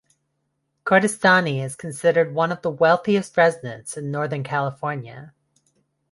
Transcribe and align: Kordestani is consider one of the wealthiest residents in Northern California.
Kordestani 0.83 1.63
is 1.63 1.75
consider 1.75 2.27
one 2.27 2.51
of 2.51 2.63
the 2.63 2.71
wealthiest 2.71 3.37
residents 3.37 3.95
in 3.97 4.09
Northern 4.09 4.43
California. 4.43 5.35